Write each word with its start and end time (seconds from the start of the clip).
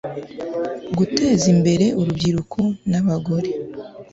guteza 0.97 1.45
imbere 1.53 1.85
urubyiruko 1.99 2.59
n'abagore 2.89 3.49